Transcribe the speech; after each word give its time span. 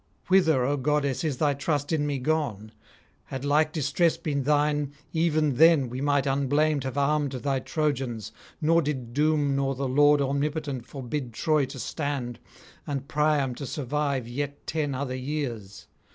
Whither, 0.29 0.65
O 0.65 0.77
goddess, 0.77 1.23
is 1.23 1.37
thy 1.37 1.53
trust 1.53 1.91
in 1.91 2.07
me 2.07 2.17
gone? 2.17 2.71
Had 3.25 3.45
like 3.45 3.71
distress 3.71 4.17
been 4.17 4.45
thine, 4.45 4.93
[397 5.11 5.53
431]even 5.53 5.57
then 5.59 5.89
we 5.91 6.01
might 6.01 6.25
unblamed 6.25 6.85
have 6.85 6.97
armed 6.97 7.33
thy 7.33 7.59
Trojans, 7.59 8.31
nor 8.59 8.81
did 8.81 9.13
doom 9.13 9.55
nor 9.55 9.75
the 9.75 9.87
Lord 9.87 10.19
omnipotent 10.19 10.87
forbid 10.87 11.33
Troy 11.33 11.65
to 11.67 11.77
stand, 11.77 12.39
and 12.87 13.07
Priam 13.07 13.53
to 13.53 13.67
survive 13.67 14.27
yet 14.27 14.65
ten 14.65 14.95
other 14.95 15.13
years. 15.15 15.85